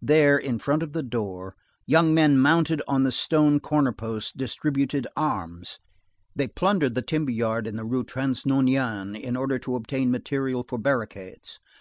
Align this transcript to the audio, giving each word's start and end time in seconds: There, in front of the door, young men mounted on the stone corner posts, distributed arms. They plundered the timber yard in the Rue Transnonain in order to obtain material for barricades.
There, 0.00 0.38
in 0.38 0.60
front 0.60 0.84
of 0.84 0.92
the 0.92 1.02
door, 1.02 1.56
young 1.84 2.14
men 2.14 2.38
mounted 2.38 2.80
on 2.86 3.02
the 3.02 3.10
stone 3.10 3.58
corner 3.58 3.90
posts, 3.90 4.30
distributed 4.30 5.08
arms. 5.16 5.80
They 6.32 6.46
plundered 6.46 6.94
the 6.94 7.02
timber 7.02 7.32
yard 7.32 7.66
in 7.66 7.74
the 7.74 7.84
Rue 7.84 8.04
Transnonain 8.04 9.16
in 9.16 9.34
order 9.34 9.58
to 9.58 9.74
obtain 9.74 10.12
material 10.12 10.62
for 10.62 10.78
barricades. 10.78 11.58